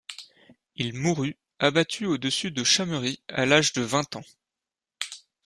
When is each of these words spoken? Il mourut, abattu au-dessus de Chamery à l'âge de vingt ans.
Il 0.75 0.95
mourut, 0.95 1.37
abattu 1.59 2.07
au-dessus 2.07 2.49
de 2.49 2.63
Chamery 2.63 3.21
à 3.27 3.45
l'âge 3.45 3.71
de 3.73 3.83
vingt 3.83 4.15
ans. 4.15 4.23